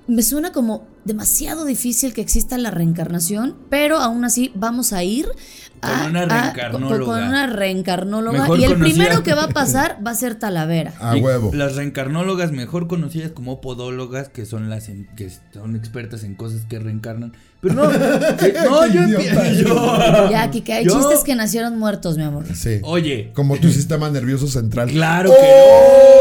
[0.09, 5.27] me suena como demasiado difícil que exista la reencarnación, pero aún así vamos a ir
[5.81, 7.05] a, Con una a- reencarnóloga.
[7.05, 10.93] con una reencarnóloga y el conocida- primero que va a pasar va a ser Talavera.
[11.01, 11.51] A Y huevo.
[11.55, 16.63] Las reencarnólogas mejor conocidas como podólogas, que son las en- que son expertas en cosas
[16.69, 17.33] que reencarnan.
[17.61, 17.89] Pero no,
[18.39, 19.23] que- no, yo Idiota.
[19.49, 20.31] empiezo.
[20.31, 22.45] Ya, que hay Yo- chistes que nacieron muertos, mi amor.
[22.55, 22.81] Sí.
[22.83, 24.89] Oye, Como tu sistema nervioso central.
[24.91, 25.35] claro ¡Oh!
[25.35, 26.18] que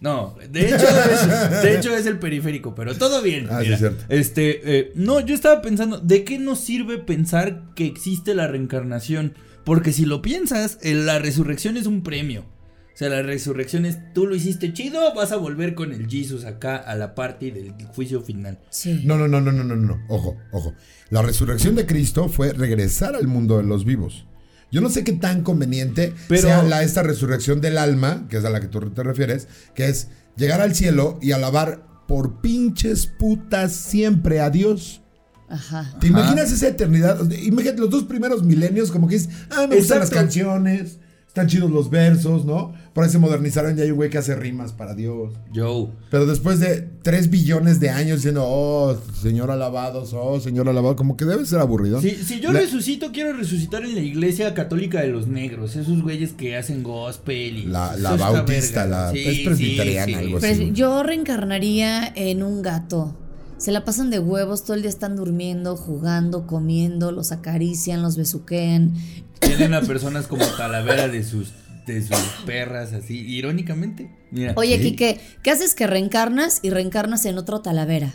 [0.00, 0.36] no.
[0.50, 3.48] De hecho, es, de hecho es el periférico, pero todo bien.
[3.50, 3.74] Ah, sí, mira.
[3.74, 4.04] es cierto.
[4.08, 9.34] Este, eh, no, yo estaba pensando, ¿de qué nos sirve pensar que existe la reencarnación?
[9.64, 12.46] Porque si lo piensas, eh, la resurrección es un premio.
[12.94, 16.44] O sea, la resurrección es, tú lo hiciste chido, vas a volver con el Jesus
[16.44, 18.58] acá a la parte del juicio final.
[18.68, 19.02] Sí.
[19.04, 20.02] No, no, no, no, no, no, no.
[20.08, 20.74] Ojo, ojo.
[21.08, 24.26] La resurrección de Cristo fue regresar al mundo de los vivos.
[24.72, 28.44] Yo no sé qué tan conveniente Pero- sea la, esta resurrección del alma, que es
[28.44, 33.06] a la que tú te refieres, que es llegar al cielo y alabar por pinches
[33.06, 35.02] putas siempre a Dios.
[35.48, 35.96] Ajá.
[36.00, 37.28] ¿Te imaginas esa eternidad?
[37.30, 41.46] Imagínate los dos primeros milenios, como que es, ah, me gustan las canciones, está están
[41.48, 42.72] chidos los versos, ¿no?
[42.92, 45.32] Por ahí se modernizaron y hay un güey que hace rimas para Dios.
[45.54, 45.88] Joe.
[46.10, 51.16] Pero después de 3 billones de años diciendo, oh, señor alabado, oh, señor alabado, como
[51.16, 52.00] que debe ser aburrido.
[52.00, 55.76] Si, si yo La- resucito, quiero resucitar en la iglesia católica de los negros.
[55.76, 57.66] Esos güeyes que hacen gospel y.
[57.66, 60.46] La- la bautista, la- es presbiteriana, algo así.
[60.48, 63.16] Pero yo reencarnaría en un gato.
[63.56, 68.16] Se la pasan de huevos, todo el día están durmiendo, jugando, comiendo, los acarician, los
[68.16, 68.94] besuquean.
[69.38, 71.52] Tienen a personas como calavera de sus,
[71.86, 72.16] de sus
[72.46, 74.10] perras, así, irónicamente.
[74.30, 74.82] Mira, Oye, Sí.
[74.84, 78.14] Quique, ¿qué haces que reencarnas y reencarnas en otro talavera?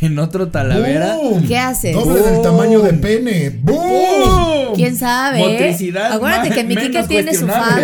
[0.00, 1.16] en otro talavera.
[1.48, 1.94] ¿Qué haces?
[1.94, 2.42] Doble del ¡Boom!
[2.42, 3.50] tamaño de pene.
[3.50, 3.76] ¡Boom!
[3.78, 4.74] ¡Boom!
[4.74, 5.40] ¿Quién sabe?
[5.40, 5.48] eh?
[5.48, 6.12] Motricidad.
[6.12, 7.80] Acuérdate que mi Quique menos tiene su fama.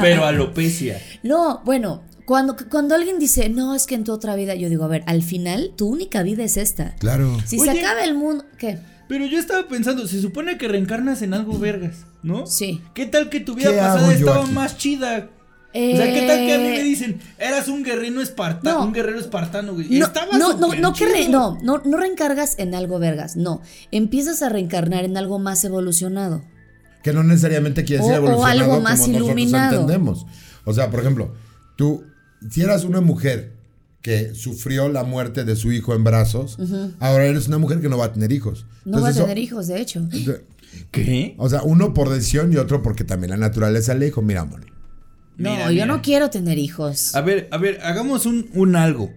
[0.00, 1.00] Pero alopecia.
[1.22, 4.84] No, bueno, cuando, cuando alguien dice, no, es que en tu otra vida, yo digo,
[4.84, 6.94] a ver, al final, tu única vida es esta.
[6.98, 7.36] Claro.
[7.44, 7.72] Si Oye.
[7.72, 8.78] se acaba el mundo, ¿qué?
[9.08, 12.46] Pero yo estaba pensando, se supone que reencarnas en algo vergas, ¿no?
[12.46, 12.80] Sí.
[12.94, 14.52] ¿Qué tal que tu vida ¿Qué pasada estaba aquí?
[14.52, 15.30] más chida?
[15.68, 18.86] O sea, ¿qué tal que a mí me Eh, dicen, eras un guerrero espartano, No.
[18.86, 19.94] un guerrero espartano, güey?
[19.94, 21.58] y No, estaba no, no, no, que re- chido.
[21.62, 23.60] no, no, no reencargas en algo vergas, no.
[23.92, 26.42] Empiezas a reencarnar en algo más evolucionado.
[27.02, 29.80] Que no necesariamente quiere decir O- o evolucionado algo más como iluminado.
[29.82, 30.26] entendemos.
[30.64, 31.34] O sea, por ejemplo,
[31.76, 32.04] tú,
[32.50, 33.52] si eras una mujer
[34.06, 36.56] que sufrió la muerte de su hijo en brazos,
[37.00, 38.64] ahora eres una mujer que no va a tener hijos.
[38.84, 40.08] No va a eso- tener hijos, de hecho.
[40.92, 41.34] ¿Qué?
[41.38, 44.66] O sea, uno por decisión y otro porque también la naturaleza le dijo, mira, Moni,
[45.38, 45.86] No, Mira, yo mira.
[45.86, 47.16] no quiero tener hijos.
[47.16, 49.12] A ver, a ver, hagamos un, un algo.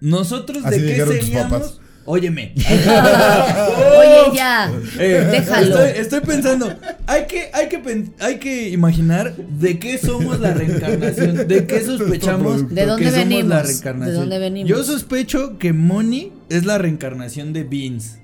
[0.00, 1.52] Nosotros Así de qué dijeron tus seríamos.
[1.52, 1.80] papás.
[2.06, 2.52] Óyeme.
[2.56, 5.66] Oye, ya, Eh, déjalo.
[5.84, 6.72] Estoy, estoy pensando,
[7.06, 12.72] hay que, hay, que, hay que imaginar de qué somos la reencarnación, de qué sospechamos
[12.74, 13.48] ¿De dónde que somos venimos?
[13.48, 14.14] la reencarnación.
[14.14, 14.68] ¿De dónde venimos?
[14.70, 18.18] Yo sospecho que Moni es la reencarnación de Beans.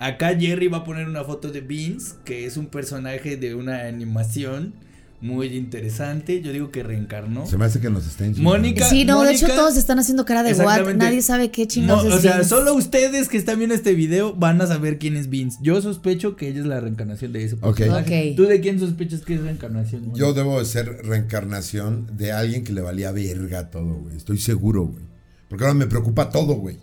[0.00, 3.86] Acá Jerry va a poner una foto de Beans, que es un personaje de una
[3.86, 4.74] animación
[5.20, 6.40] muy interesante.
[6.42, 7.46] Yo digo que reencarnó.
[7.46, 8.56] se me hace que nos está insultando.
[8.58, 8.88] Mónica.
[8.88, 10.94] Sí, no, de hecho todos están haciendo cara de what.
[10.94, 12.48] Nadie sabe qué chingados No, es o sea, Vince.
[12.48, 15.58] solo ustedes que están viendo este video van a saber quién es Vince.
[15.60, 17.76] Yo sospecho que ella es la reencarnación de ese Ok.
[17.78, 18.30] personaje.
[18.30, 18.36] Ok.
[18.36, 20.14] ¿Tú de quién sospechas que es reencarnación?
[20.14, 24.16] Yo debo de ser reencarnación de alguien que le valía verga todo, güey.
[24.16, 25.04] Estoy seguro, güey.
[25.48, 26.76] Porque ahora me preocupa todo, güey.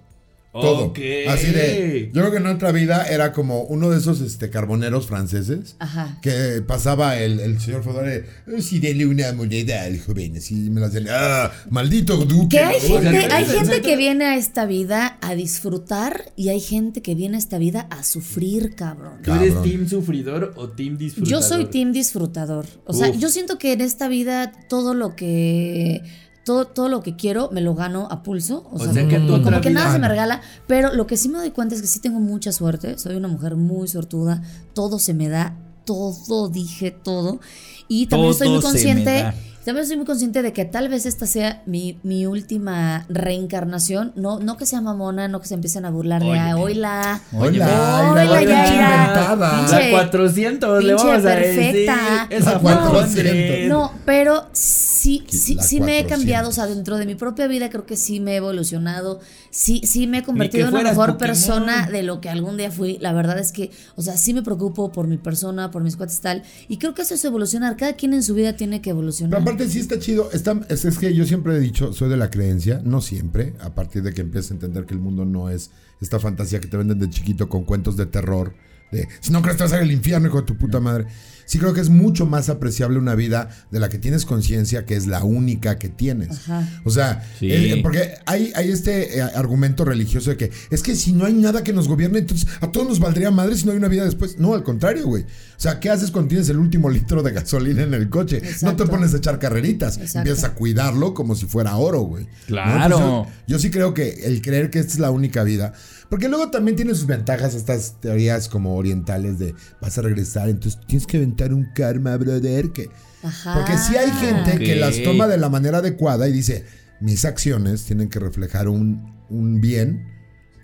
[0.61, 0.93] Todo.
[1.27, 2.11] Así de.
[2.13, 5.75] Yo creo que en otra vida era como uno de esos este, carboneros franceses.
[5.79, 6.17] Ajá.
[6.21, 8.25] Que pasaba el, el señor Fodore.
[8.59, 10.37] Si dele una moneda al joven.
[10.37, 11.07] Así me la hacían.
[11.09, 11.51] ¡Ah!
[11.69, 12.57] ¡Maldito duque!
[12.57, 17.15] Que hay gente, hay que viene a esta vida a disfrutar y hay gente que
[17.15, 19.21] viene a esta vida a sufrir, cabrón.
[19.23, 19.69] ¿Tú eres Cabrón.
[19.69, 21.41] team sufridor o team disfrutador?
[21.41, 22.65] Yo soy team disfrutador.
[22.85, 23.17] O sea, Uf.
[23.17, 26.01] yo siento que en esta vida todo lo que
[26.45, 28.67] todo, todo lo que quiero me lo gano a pulso.
[28.71, 30.41] O, O sea, sea, que como, que nada se me regala.
[30.67, 32.97] Pero lo que sí me doy cuenta es que sí tengo mucha suerte.
[32.99, 34.43] Soy una mujer muy sortuda.
[34.73, 35.57] Todo se me da.
[35.85, 37.39] Todo, dije todo.
[37.87, 39.33] Y también estoy muy consciente.
[39.65, 44.13] También estoy muy consciente de que tal vez esta sea mi, mi última reencarnación.
[44.15, 46.39] No, no que sea mamona, no que se empiecen a burlar de, Óyeme.
[46.51, 47.21] ah, hola.
[47.33, 48.69] Hola, Hola, la Yaira.
[48.69, 49.51] inventada.
[49.67, 51.57] Pinche- La 400 le vamos a perfecta.
[51.57, 51.89] decir.
[52.29, 53.03] Esa La fue 400.
[53.09, 53.69] Andrés.
[53.69, 56.09] No, pero sí, sí, sí me he 400.
[56.17, 59.81] cambiado, o sea, dentro de mi propia vida creo que sí me he evolucionado, sí,
[59.83, 61.17] sí me he convertido en una mejor Pokémon.
[61.17, 62.97] persona de lo que algún día fui.
[62.99, 66.19] La verdad es que, o sea, sí me preocupo por mi persona, por mis cuates
[66.21, 67.77] tal, y creo que eso es evolucionar.
[67.77, 69.54] Cada quien en su vida tiene que Pero evolucionar.
[69.55, 70.29] Aparte sí está chido.
[70.31, 73.73] Está, es, es que yo siempre he dicho, soy de la creencia, no siempre, a
[73.73, 76.77] partir de que empieces a entender que el mundo no es esta fantasía que te
[76.77, 78.53] venden de chiquito con cuentos de terror.
[78.91, 81.05] De, si no crees te vas a ir al infierno, hijo de tu puta madre.
[81.47, 84.95] Sí creo que es mucho más apreciable una vida de la que tienes conciencia, que
[84.95, 86.31] es la única que tienes.
[86.31, 86.67] Ajá.
[86.85, 87.51] O sea, Sí.
[87.51, 91.33] eh, porque hay, hay este eh, argumento religioso de que es que si no hay
[91.33, 94.05] nada que nos gobierne, entonces a todos nos valdría madre si no hay una vida
[94.05, 94.39] después.
[94.39, 95.21] No, al contrario, güey.
[95.21, 98.41] O sea, ¿qué haces cuando tienes el último litro de gasolina en el coche?
[98.63, 99.97] No te pones a echar carreritas.
[99.97, 100.17] Exacto.
[100.19, 102.23] Empiezas a cuidarlo como si fuera oro, güey.
[102.25, 102.29] ¿No?
[102.47, 102.95] Claro.
[102.97, 105.73] Entonces, yo, yo sí creo que el creer que esta es la única vida.
[106.09, 110.79] Porque luego también tiene sus ventajas estas teorías como orientales de vas a regresar, entonces
[110.87, 112.71] tienes que aventar un karma, brother.
[112.71, 112.89] Que,
[113.23, 113.53] Ajá.
[113.55, 114.79] porque sí hay gente que Ok.
[114.79, 116.65] las toma de la manera adecuada y dice,
[117.01, 120.07] mis acciones tienen que reflejar un, un bien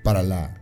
[0.03, 0.57] para la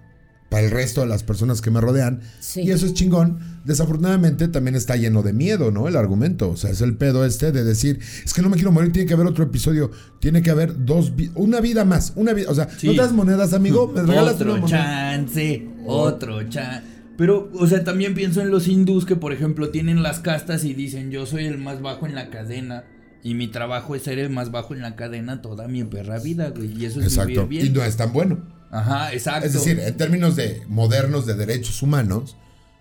[0.50, 2.22] para el resto de las personas que me rodean.
[2.40, 2.62] Sí.
[2.62, 3.59] Y eso es chingón.
[3.70, 5.88] Desafortunadamente también está lleno de miedo, ¿no?
[5.88, 6.50] El argumento.
[6.50, 9.08] O sea, es el pedo este de decir, es que no me quiero morir, tiene
[9.08, 12.56] que haber otro episodio, tiene que haber dos, vi- una vida más, una vida, o
[12.56, 12.88] sea, Sí.
[12.88, 16.82] no te das monedas, amigo, me regalas otro una chance, otro chance.
[17.18, 20.74] Pero, o sea, también pienso en los hindús que, por ejemplo, tienen las castas y
[20.74, 22.86] dicen, yo soy el más bajo en la cadena.
[23.22, 26.52] Y mi trabajo es ser el más bajo en la cadena toda mi perra vida,
[26.52, 26.72] güey.
[26.82, 27.46] Y eso es Exacto.
[27.46, 27.74] vivir Y bien.
[27.74, 28.40] no es tan bueno.
[28.72, 29.46] Ajá, exacto.
[29.46, 32.38] Es decir, en términos de modernos de derechos humanos,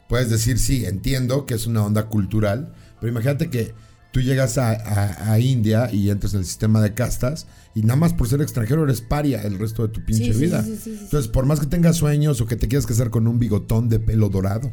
[0.09, 3.75] puedes decir, sí, entiendo que es una onda cultural, Pero imagínate que
[4.13, 7.97] tú llegas a, a- a India y entras en el sistema de castas y nada
[7.97, 10.63] más por ser extranjero eres paria el resto de tu pinche Sí, sí, vida.
[10.65, 10.99] sí, sí, sí, sí.
[11.05, 14.01] Entonces, por más que tengas sueños o que te quieras casar con un bigotón de
[14.01, 14.73] pelo dorado.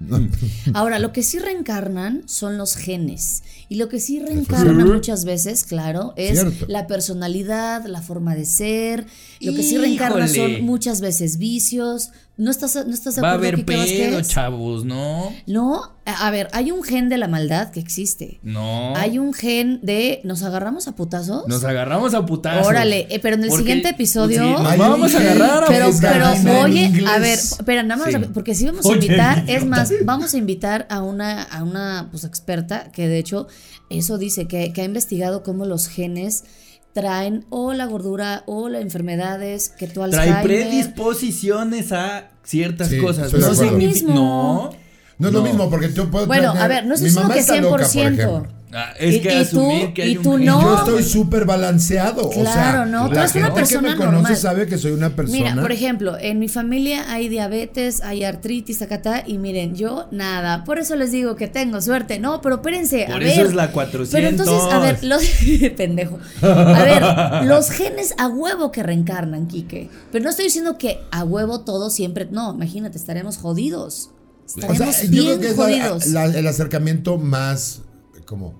[0.72, 3.42] Ahora, lo que sí reencarnan son los genes.
[3.68, 6.66] Y lo que sí reencarna muchas veces, claro, es Cierto.
[6.68, 9.06] la personalidad, la forma de ser.
[9.40, 10.56] Lo que sí reencarna Híjole.
[10.56, 12.10] son muchas veces vicios.
[12.40, 15.30] ¿No estás, no estás de Va a acuerdo, haber pedo, chavos, ¿no?
[15.46, 18.40] No, a ver, hay un gen de la maldad que existe.
[18.42, 18.96] No.
[18.96, 21.46] Hay un gen de nos agarramos a putazos.
[21.48, 22.66] Nos agarramos a putazos.
[22.66, 25.66] Órale, eh, pero en el Porque- siguiente episodio- Sí, nos Hay vamos a agarrar a
[25.66, 28.18] pero, es pero oye, a ver, espera, nada más, Sí.
[28.32, 32.08] porque sí vamos a Oye, invitar, es más, vamos a invitar a una, a una
[32.10, 33.48] pues experta que de hecho
[33.90, 36.44] eso dice, que, que ha investigado cómo los genes
[36.92, 40.42] traen o la gordura o las enfermedades que tú Trae Alzheimer.
[40.42, 43.32] predisposiciones a ciertas Sí, cosas.
[43.32, 44.14] No.
[44.14, 44.70] No.
[45.18, 47.40] No es lo mismo porque tú puedes Bueno, tener- a ver, no diciendo mamá que
[47.40, 48.14] está loca, por 100%.
[48.40, 48.59] ejemplo.
[48.72, 50.62] Ah, es Y- que y tú- asumir que hay y tú no.
[50.62, 52.28] Yo estoy súper balanceado.
[52.28, 54.36] o sea, Claro, no, tú eres una persona que me conoce normal.
[54.36, 55.38] sabe que soy una persona.
[55.38, 60.62] Mira, por ejemplo, en mi familia hay diabetes, hay artritis, acá, y miren, yo nada.
[60.64, 62.20] Por eso les digo que tengo suerte.
[62.20, 63.28] No, pero espérense, a Por ver.
[63.28, 64.10] eso es la 400.
[64.12, 65.22] Pero entonces, a ver, los
[65.76, 66.18] pendejo.
[66.42, 69.88] A ver, los genes a huevo que reencarnan, Quique.
[70.12, 72.28] Pero no estoy diciendo que a huevo todo siempre.
[72.30, 74.10] No, imagínate, estaremos jodidos.
[74.54, 76.06] o Estaremos sea, yo bien creo que es la- jodidos.
[76.06, 77.82] la- el acercamiento más
[78.30, 78.54] como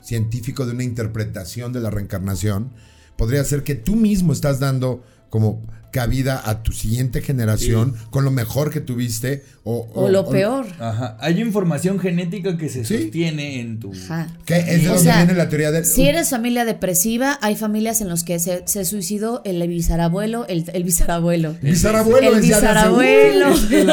[0.00, 2.70] científico de una interpretación de la reencarnación
[3.16, 8.32] podría ser que tú mismo estás dando como cabida a tu siguiente generación con lo
[8.32, 10.66] mejor que tuviste o, o lo peor.
[10.80, 11.16] Ajá.
[11.20, 13.02] Hay información genética que se Sí.
[13.04, 13.92] sostiene en tu.
[13.92, 14.26] Ajá.
[14.44, 17.54] Que es de O donde sea, viene la teoría del Si eres familia depresiva, hay
[17.54, 21.54] familias en las que se, se suicidó el bisarabuelo, el, el bisarabuelo.
[21.62, 23.54] bisarabuelo El de bisarabuelo.
[23.64, 23.84] De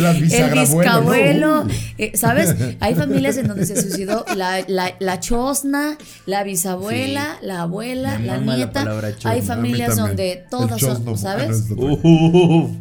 [0.00, 1.68] las El bisabuelo, ¿no?
[2.14, 2.54] ¿sabes?
[2.80, 8.26] Hay familias en donde se suicidó la, la, la chosna, la bisabuela, la abuela, Me
[8.26, 8.86] la nieta.
[9.24, 10.44] Hay familias donde
[10.78, 11.64] chosno, son, no, ¿sabes?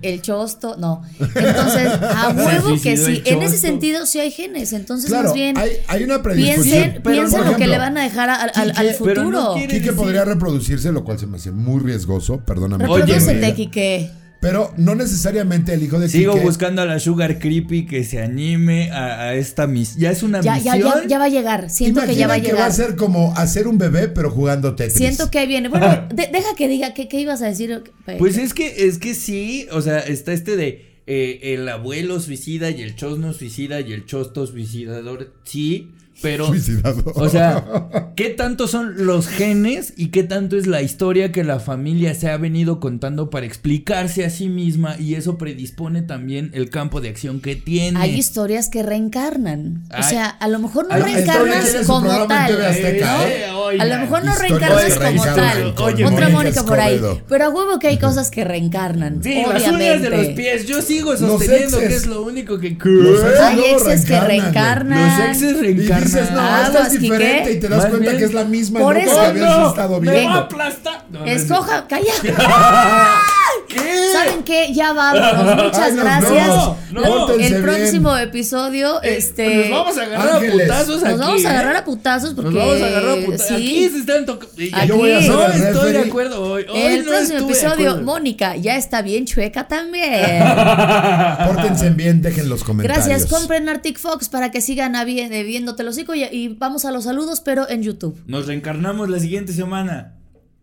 [0.01, 1.01] El chosto, no.
[1.19, 3.21] Entonces, a huevo que sí.
[3.25, 4.73] En ese sentido sí hay genes.
[4.73, 8.30] Entonces, Claro, más bien, hay, hay una piensen, piensen lo que le van a dejar
[8.30, 9.54] a- al, no futuro.
[9.56, 12.86] quiere- Quique decir- podría reproducirse, lo cual se me hace muy riesgoso, perdóname.
[12.86, 13.54] Oye, Reprodúcete.
[13.56, 14.12] Quique.
[14.45, 18.21] Pero no necesariamente el hijo de Sigo Quique- buscando a la Sugar Creepy que se
[18.21, 19.99] anime a, a esta misión.
[20.01, 20.79] Ya es una Ya, misión.
[20.79, 21.69] ya, ya va a llegar.
[21.71, 22.88] Siento que ya va a Imagina que va a llegar.
[22.89, 24.97] ser como hacer un bebé, pero jugando Tetris.
[24.97, 25.69] Siento que ahí viene.
[25.69, 27.84] Bueno, de- deja que diga, ¿qué, qué ibas a decir?
[28.19, 32.69] Pues es que, es que sí, o sea, está este de eh, el abuelo suicida
[32.69, 36.47] y el chosno suicida y el chosto suicidador, sí, pero...
[36.47, 37.13] Suicidador.
[37.15, 41.60] O sea, ¿qué tanto son los genes y qué tanto es la historia que la
[41.60, 46.69] familia se ha venido contando para explicarse a sí misma y eso predispone también el
[46.69, 47.99] campo de acción que tiene?
[47.99, 49.84] Hay historias que reencarnan.
[49.97, 52.65] O sea, a lo mejor no reencarnas como tal.
[52.65, 53.23] Azteca, ¿no?
[53.25, 53.45] ¿eh?
[53.80, 55.36] A lo mejor no reencarnas como tal.
[55.36, 57.01] reencarnan con Oye, Otra Mónica por ahí.
[57.28, 59.21] Pero a huevo que hay cosas que reencarnan.
[59.23, 60.65] Sí, las uñas de los pies.
[60.65, 62.78] Yo sigo sosteniendo que es lo único que.
[62.86, 65.19] Los exes Hay exes que reencarnan.
[65.19, 66.05] Los exes reencarnan.
[66.06, 67.52] Dices, no, esta Aguas, es diferente Quique.
[67.54, 69.68] y te das Más cuenta bien- que es la misma Por nota eso- que habías
[69.70, 70.34] estado viendo.
[70.38, 71.06] aplastar.
[71.10, 72.13] No, no, Escoja, calla.
[73.68, 74.10] ¿Qué?
[74.13, 74.74] ¿Saben qué?
[74.74, 75.65] Ya vámonos.
[75.65, 76.48] Muchas Ay, nos gracias.
[76.91, 77.63] No, pórtense el bien.
[77.63, 79.70] próximo episodio, este.
[79.70, 80.54] Nos vamos a agarrar Ángeles.
[80.54, 81.12] a putazos aquí.
[81.12, 81.52] nos vamos a ¿eh?
[81.52, 82.52] agarrar a putazos porque.
[82.52, 83.48] Nos vamos a agarrar a putazos.
[83.48, 83.54] sí.
[83.56, 84.54] Aquí se están tocando.
[84.88, 86.65] Yo voy a hacer No estoy de acuerdo hoy.
[86.70, 88.02] Hoy El no próximo episodio.
[88.02, 90.44] Mónica ya está bien chueca también.
[91.48, 93.08] Pórtense bien, dejen los comentarios.
[93.08, 96.48] Gracias, compren Arctic Fox para que sigan a bien- eh, viéndote los hocico y, y
[96.50, 98.22] vamos a los saludos, pero en YouTube.
[98.28, 100.13] Nos reencarnamos la siguiente semana.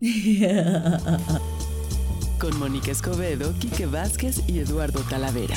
[2.43, 5.55] Con Mónica Escobedo, Quique Vázquez y Eduardo Talavera.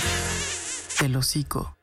[1.03, 1.77] El hocico.